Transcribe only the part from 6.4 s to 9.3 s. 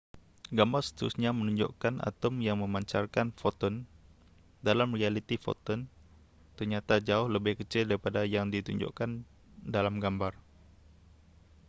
ternyata jauh lebih kecil daripada yang ditunjukkan